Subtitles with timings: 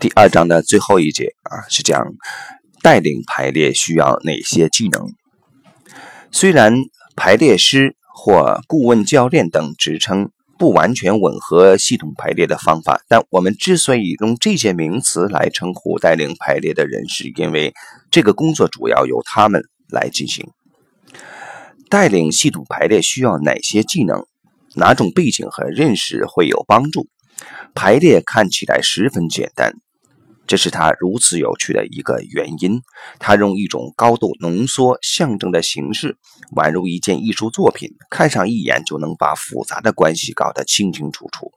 [0.00, 2.14] 第二章的最后一节啊，是讲
[2.80, 5.12] 带领排列需要哪些技能。
[6.32, 6.74] 虽然
[7.14, 17.74] 排列师或顾问教练等职称不完全吻合系统排列的方法，但我们之所以用这些名词来称呼带领排列的人，是因为
[18.10, 20.48] 这个工作主要由他们来进行。
[21.90, 24.24] 带领系统排列需要哪些技能？
[24.76, 27.06] 哪种背景和认识会有帮助？
[27.74, 29.74] 排列看起来十分简单，
[30.50, 32.82] 这是它如此有趣的一个原因。
[33.20, 36.16] 它用一种高度浓缩象征的形式，
[36.56, 41.52] 宛如一件艺术作品，看上一眼就能把复杂的关系搞得清清楚楚。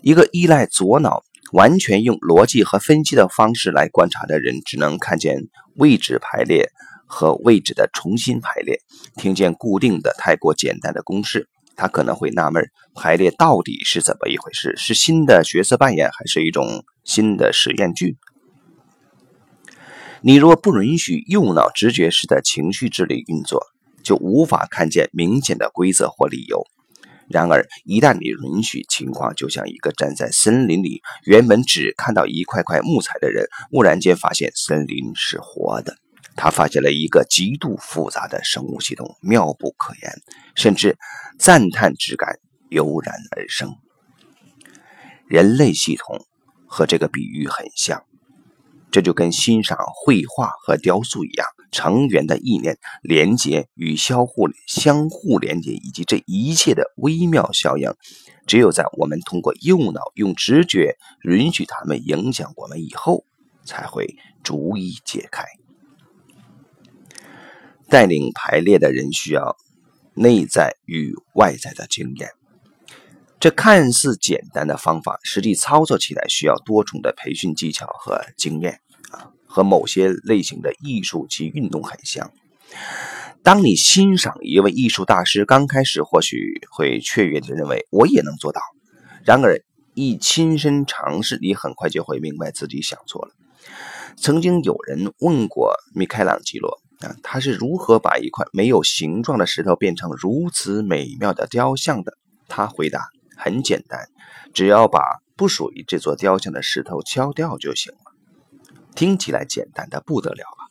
[0.00, 6.70] 一个依赖左脑、完全用逻辑和分析的方式来观察的人，只能看见位置排列
[7.04, 8.78] 和位置的重新排列，
[9.16, 11.48] 听见固定的、太过简单的公式。
[11.76, 14.74] 他可能会纳闷，排列到底是怎么一回事？
[14.76, 18.16] 是新的角色扮演，还是一种新的实验剧？
[20.22, 23.64] 你若不允许右脑直觉式的情绪智力运作，
[24.02, 26.64] 就无法看见明显的规则或理由。
[27.28, 35.96] 然而，一旦你允许，情况就像一个站在森林里，原本只看到一块块木材的人，忽然间发现森林是活的。
[36.36, 40.12] 他发现了一个极度复杂的生物系统，妙不可言，
[40.54, 40.98] 甚至
[41.38, 43.74] 赞叹之感油然而生。
[45.26, 46.24] 人类系统
[46.66, 48.04] 和这个比喻很像，
[48.90, 57.92] 这就跟欣赏绘画和雕塑一样，成员的意念连接与相互相互连接，以及这一切的微妙效应，
[58.46, 63.24] 只有在我们通过右脑用直觉允许他们影响我们以后，
[63.64, 65.44] 才会逐一解开。
[67.88, 69.56] 带领排列的人需要
[70.14, 72.30] 内在与外在的经验。
[73.38, 82.32] 这看似简单的方法，实际操作起来需要多重的培训技巧和经验啊，和某些类型的艺术及运动很像。
[83.42, 88.60] 当你欣赏一位艺术大师，刚开始或许会雀跃地认为我也能做到。
[89.22, 89.60] 然而
[89.94, 93.32] 一亲身尝试，你很快就会明白自己想错了。
[94.16, 96.80] 曾经有人问过米开朗基罗。
[97.00, 102.16] 啊，他是如何把一块没有形状的石头变成如此美妙的雕像的？
[102.48, 104.08] 他回答：很简单，
[104.54, 105.00] 只要把
[105.36, 107.98] 不属于这座雕像的石头敲掉就行了。
[108.94, 110.62] 听起来简单的不得了啊？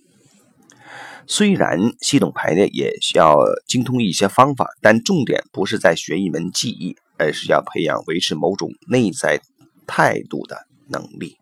[1.27, 3.37] 虽然系统排列也需要
[3.67, 9.41] 精通一些方法，但重点不是在学一门技艺，而是要培养维持某种内在
[9.85, 11.37] 态度的能力。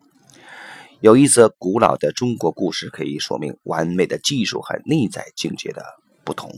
[1.04, 5.84] 有一则古老的中国故事可以说明完美的技术和内在境界的
[6.24, 6.50] 不同。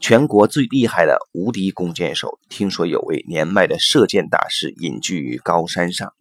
[0.00, 6.14] 全国最厉害的无敌弓箭手，听说有位年迈的射箭大师隐居于高山上，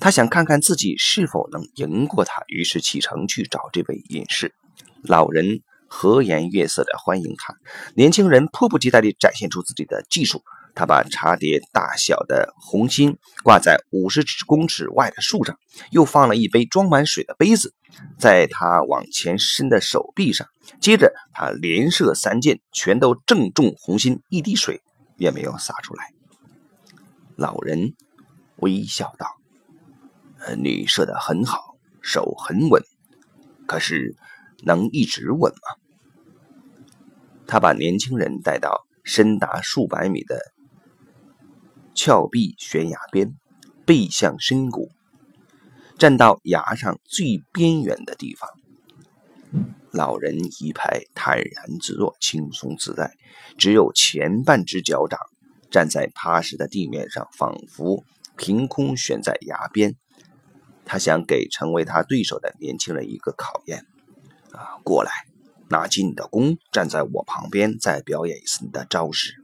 [0.00, 4.52] 他想看看自己是否能赢过他，于是启程去找这位隐士。
[5.04, 7.54] 老人和颜悦色地欢迎他，
[7.94, 10.42] 年轻人迫不及待地展现出自己的技术。
[10.74, 15.58] 他把茶碟大小的红心挂在五十公尺外的树上，
[15.90, 17.74] 又放了一杯装满水的杯子
[18.18, 20.48] 在他往前伸的手臂上。
[20.80, 24.80] 接着，他连射三箭，全都正中红心，一滴水
[25.18, 26.10] 也没有洒出来。
[27.36, 27.94] 老人
[28.56, 29.26] 微笑道：“，
[30.56, 32.82] 你射得很好，手很稳，
[33.66, 34.16] 可是
[34.64, 35.76] 能一直稳吗？”
[37.46, 40.40] 他把年轻人带到深达数百米的。
[41.94, 43.34] 峭壁悬崖边，
[43.84, 44.90] 背向深谷，
[45.98, 48.48] 站到崖上最边缘的地方。
[49.90, 53.12] 老人一派坦然自若，轻松自在，
[53.58, 55.20] 只有前半只脚掌
[55.70, 58.02] 站在踏实的地面上，仿佛
[58.36, 59.94] 凭空悬在崖边。
[60.86, 63.84] 他想给成为他对手的年轻人一个考验：
[64.52, 65.10] 啊，过来，
[65.68, 69.41] 拿起你的弓，站在我旁边，再表演一次你的招式。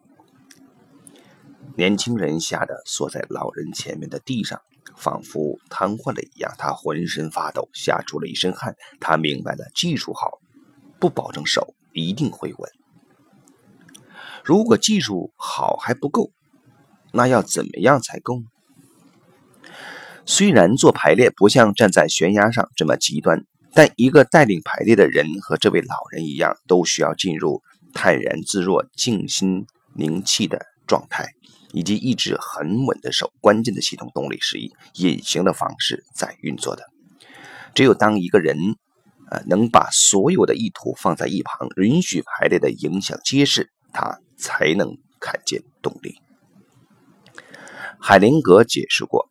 [1.77, 4.61] 年轻人吓得缩在老人前面的地上，
[4.97, 6.53] 仿佛瘫痪了一样。
[6.59, 8.75] 他浑身发抖，吓出了一身汗。
[9.01, 10.41] 他明白了，技术好
[10.99, 12.71] 不保证手一定会稳。
[14.45, 16.33] 如果技术好还不够，
[17.13, 18.43] 那要怎么样才够？
[20.27, 27.63] 虽然做排列不像站在悬崖上这么极端，但一个带领排列的人和这位老人一样，都需要进入
[27.95, 31.29] 泰然自若、静心凝气的状态。
[31.73, 36.85] 以及一直很稳的手，关键的系统动力是以隐形的方式在运作的。
[37.75, 38.57] 只有当一个人，
[39.31, 46.17] 呃，能把所有的意图放在一旁，允许排列的影响揭示，他才能看见动力。
[48.01, 49.29] 海灵格解释过，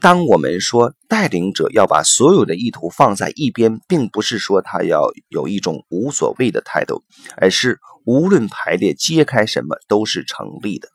[0.00, 7.02] 当我们说带领者要把所有的意图放在一边，并不是说他要有一种无所谓的态度，
[7.36, 10.88] 而是无论排列揭开什么都是成立的。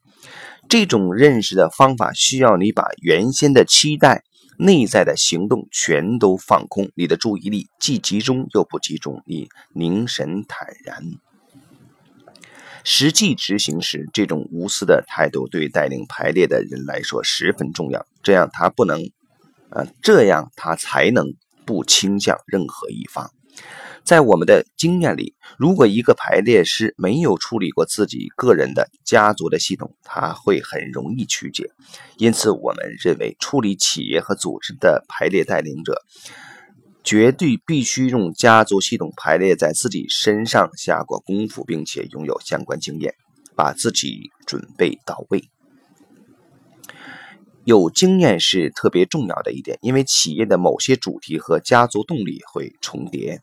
[0.69, 4.23] 这种认识的方法需要你把原先的期待、
[4.57, 11.03] 内在的行动全都放空，你的注意力既集中又不集中，你凝神坦然。
[12.83, 18.05] 实际执行时，这种无私的态度对带领排列的人来说十分重要。
[18.21, 19.09] 这样他不能，
[19.69, 21.33] 呃，这样他才能
[21.65, 23.31] 不倾向任何一方。
[24.03, 31.69] 在我们的经验里，如果一个排列师没有处理过自己个人的家族的系统，他会很容易曲解。
[32.17, 36.01] 因此，我们认为处理企业和组织的排列带领者。
[37.05, 43.13] 绝对必须用家族系统排列在自己身上下过功夫，并且拥有相关经验，
[43.57, 45.52] 把自己准备到位。
[47.65, 53.39] 有经验是特别重要的一点，因为企业的某些主题和家族动力会重叠。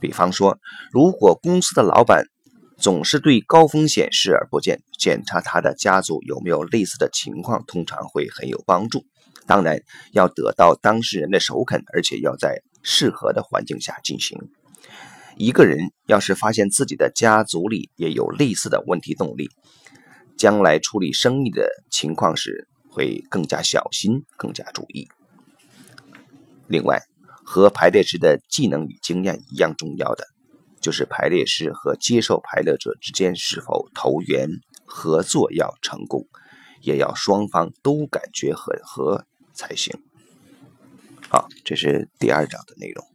[0.00, 0.58] 比方说，
[0.92, 2.26] 如果公司的老板
[2.76, 9.04] 总是对高风险视而不见，检查他的家族有没有类似的情况，通常会很有帮助。
[9.46, 9.80] 当然，
[10.12, 12.62] 要得到当事人的首肯，而且要在。
[12.86, 14.38] 适合的环境下进行。
[15.38, 19.48] 一个人要是发现自己的家族里也有类似的问题动力，
[20.36, 25.08] 将来处理生意的情况时会更加小心、更加注意。
[26.68, 27.02] 另外，
[27.44, 30.28] 和排列师的技能与经验一样重要的，
[30.80, 34.48] 就是排列师和接受排列者之间是否投缘、
[34.86, 36.28] 合作要成功，
[36.80, 40.00] 也要双方都感觉很合才行。
[41.28, 43.13] 好，这是第二章的内容。